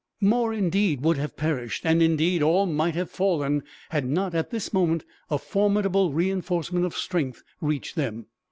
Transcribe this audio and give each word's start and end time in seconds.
More, 0.19 0.51
indeed, 0.51 1.01
would 1.01 1.17
have 1.17 1.37
perished; 1.37 1.85
and 1.85 2.01
indeed, 2.01 2.41
all 2.41 2.65
might 2.65 2.95
have 2.95 3.11
fallen 3.11 3.61
had 3.91 4.03
not, 4.03 4.33
at 4.33 4.49
this 4.49 4.73
moment, 4.73 5.03
a 5.29 5.37
formidable 5.37 6.11
reinforcement 6.11 6.85
of 6.87 6.97
strength 6.97 7.43
reached 7.61 7.95
them. 7.95 8.25